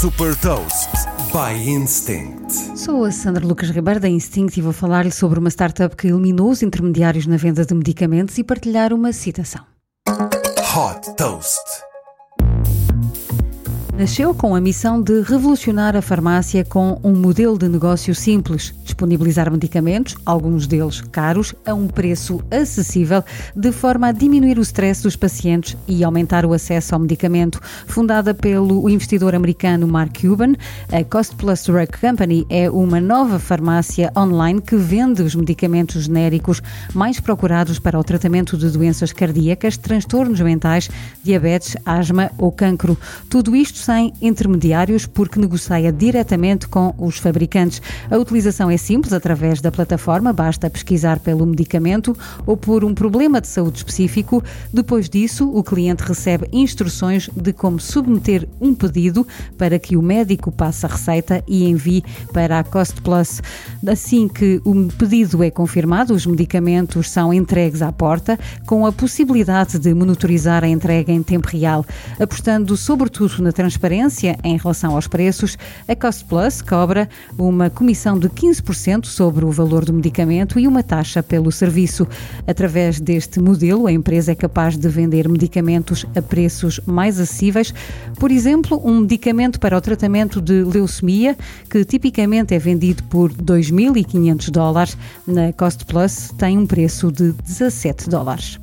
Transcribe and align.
Super 0.00 0.36
Toast 0.36 0.90
by 1.32 1.70
Instinct. 1.70 2.52
Sou 2.76 3.02
a 3.02 3.10
Sandra 3.10 3.46
Lucas 3.46 3.70
Ribeiro 3.70 3.98
da 3.98 4.06
Instinct 4.06 4.58
e 4.58 4.62
vou 4.62 4.74
falar-lhe 4.74 5.10
sobre 5.10 5.38
uma 5.38 5.48
startup 5.48 5.96
que 5.96 6.08
eliminou 6.08 6.50
os 6.50 6.62
intermediários 6.62 7.26
na 7.26 7.38
venda 7.38 7.64
de 7.64 7.74
medicamentos 7.74 8.36
e 8.36 8.44
partilhar 8.44 8.92
uma 8.92 9.10
citação. 9.14 9.64
Hot 10.06 11.16
Toast. 11.16 11.85
Nasceu 13.98 14.34
com 14.34 14.54
a 14.54 14.60
missão 14.60 15.00
de 15.00 15.22
revolucionar 15.22 15.96
a 15.96 16.02
farmácia 16.02 16.62
com 16.62 17.00
um 17.02 17.14
modelo 17.14 17.56
de 17.56 17.66
negócio 17.66 18.14
simples, 18.14 18.74
disponibilizar 18.84 19.50
medicamentos, 19.50 20.14
alguns 20.26 20.66
deles 20.66 21.00
caros, 21.00 21.54
a 21.64 21.72
um 21.72 21.88
preço 21.88 22.42
acessível, 22.50 23.24
de 23.56 23.72
forma 23.72 24.08
a 24.08 24.12
diminuir 24.12 24.58
o 24.58 24.62
stress 24.62 25.02
dos 25.02 25.16
pacientes 25.16 25.78
e 25.88 26.04
aumentar 26.04 26.44
o 26.44 26.52
acesso 26.52 26.94
ao 26.94 27.00
medicamento. 27.00 27.58
Fundada 27.86 28.34
pelo 28.34 28.86
investidor 28.90 29.34
americano 29.34 29.88
Mark 29.88 30.20
Cuban, 30.20 30.52
a 30.92 31.02
Cost 31.02 31.34
Plus 31.36 31.64
Drug 31.64 31.88
Company 31.98 32.46
é 32.50 32.68
uma 32.68 33.00
nova 33.00 33.38
farmácia 33.38 34.12
online 34.14 34.60
que 34.60 34.76
vende 34.76 35.22
os 35.22 35.34
medicamentos 35.34 36.04
genéricos 36.04 36.60
mais 36.92 37.18
procurados 37.18 37.78
para 37.78 37.98
o 37.98 38.04
tratamento 38.04 38.58
de 38.58 38.68
doenças 38.68 39.10
cardíacas, 39.10 39.78
transtornos 39.78 40.40
mentais, 40.42 40.90
diabetes, 41.24 41.78
asma 41.86 42.30
ou 42.36 42.52
cancro. 42.52 42.98
Tudo 43.30 43.56
isto 43.56 43.85
sem 43.86 44.12
intermediários, 44.20 45.06
porque 45.06 45.38
negocia 45.38 45.92
diretamente 45.92 46.66
com 46.66 46.92
os 46.98 47.18
fabricantes. 47.18 47.80
A 48.10 48.16
utilização 48.16 48.68
é 48.68 48.76
simples 48.76 49.12
através 49.12 49.60
da 49.60 49.70
plataforma, 49.70 50.32
basta 50.32 50.68
pesquisar 50.68 51.20
pelo 51.20 51.46
medicamento 51.46 52.16
ou 52.44 52.56
por 52.56 52.84
um 52.84 52.92
problema 52.92 53.40
de 53.40 53.46
saúde 53.46 53.78
específico. 53.78 54.42
Depois 54.72 55.08
disso, 55.08 55.48
o 55.54 55.62
cliente 55.62 56.02
recebe 56.02 56.48
instruções 56.52 57.30
de 57.36 57.52
como 57.52 57.78
submeter 57.78 58.48
um 58.60 58.74
pedido 58.74 59.24
para 59.56 59.78
que 59.78 59.96
o 59.96 60.02
médico 60.02 60.50
passe 60.50 60.84
a 60.84 60.88
receita 60.88 61.44
e 61.46 61.68
envie 61.68 62.02
para 62.32 62.58
a 62.58 62.64
Cost 62.64 63.00
Plus. 63.02 63.40
Assim 63.86 64.26
que 64.26 64.60
o 64.64 64.88
pedido 64.98 65.44
é 65.44 65.50
confirmado, 65.50 66.12
os 66.12 66.26
medicamentos 66.26 67.08
são 67.08 67.32
entregues 67.32 67.82
à 67.82 67.92
porta, 67.92 68.36
com 68.66 68.84
a 68.84 68.90
possibilidade 68.90 69.78
de 69.78 69.94
monitorizar 69.94 70.64
a 70.64 70.68
entrega 70.68 71.12
em 71.12 71.22
tempo 71.22 71.46
real, 71.46 71.86
apostando 72.18 72.76
sobretudo 72.76 73.40
na 73.40 73.52
transparência 73.52 73.75
transparência 73.76 74.38
em 74.42 74.56
relação 74.56 74.94
aos 74.94 75.06
preços, 75.06 75.58
a 75.86 75.94
Cost 75.94 76.24
Plus 76.24 76.62
cobra 76.62 77.08
uma 77.38 77.68
comissão 77.68 78.18
de 78.18 78.28
15% 78.28 79.04
sobre 79.04 79.44
o 79.44 79.50
valor 79.50 79.84
do 79.84 79.92
medicamento 79.92 80.58
e 80.58 80.66
uma 80.66 80.82
taxa 80.82 81.22
pelo 81.22 81.52
serviço. 81.52 82.08
Através 82.46 82.98
deste 82.98 83.38
modelo, 83.38 83.86
a 83.86 83.92
empresa 83.92 84.32
é 84.32 84.34
capaz 84.34 84.78
de 84.78 84.88
vender 84.88 85.28
medicamentos 85.28 86.06
a 86.16 86.22
preços 86.22 86.80
mais 86.86 87.20
acessíveis. 87.20 87.74
Por 88.18 88.30
exemplo, 88.30 88.80
um 88.82 89.00
medicamento 89.00 89.60
para 89.60 89.76
o 89.76 89.80
tratamento 89.80 90.40
de 90.40 90.64
leucemia, 90.64 91.36
que 91.68 91.84
tipicamente 91.84 92.54
é 92.54 92.58
vendido 92.58 93.02
por 93.04 93.30
2.500 93.32 94.50
dólares, 94.50 94.96
na 95.26 95.52
Cost 95.52 95.84
Plus 95.84 96.30
tem 96.38 96.56
um 96.56 96.66
preço 96.66 97.12
de 97.12 97.32
17 97.32 98.08
dólares. 98.08 98.58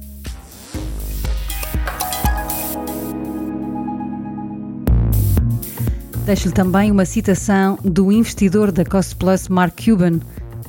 Deixo-lhe 6.26 6.54
também 6.54 6.90
uma 6.90 7.04
citação 7.04 7.78
do 7.84 8.10
investidor 8.10 8.72
da 8.72 8.86
Cost 8.86 9.14
Plus, 9.18 9.50
Mark 9.50 9.74
Cuban. 9.84 10.22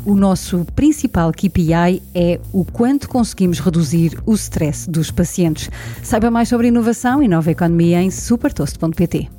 O 0.05 0.17
nosso 0.17 0.67
principal 0.75 1.31
KPI 1.33 2.03
é 2.13 2.41
o 2.53 2.65
quanto 2.65 3.09
conseguimos 3.09 3.61
reduzir 3.61 4.21
o 4.27 4.35
stress 4.35 4.91
dos 4.91 5.13
pacientes. 5.13 5.71
Saiba 6.03 6.29
mais 6.29 6.49
sobre 6.49 6.69
inovação 6.69 7.23
e 7.23 7.29
nova 7.29 7.53
economia 7.53 8.03
em 8.03 8.11
supertoast.pt. 8.11 9.31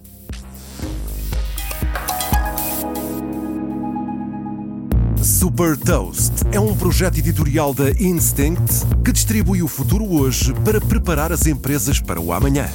Super 5.22 5.76
Toast 5.78 6.32
é 6.54 6.60
um 6.60 6.76
projeto 6.76 7.18
editorial 7.18 7.74
da 7.74 7.92
Instinct 7.92 8.86
que 9.04 9.12
distribui 9.12 9.62
o 9.62 9.68
futuro 9.68 10.06
hoje 10.06 10.54
para 10.64 10.80
preparar 10.80 11.34
as 11.34 11.46
empresas 11.46 12.00
para 12.00 12.22
o 12.22 12.32
amanhã. 12.32 12.70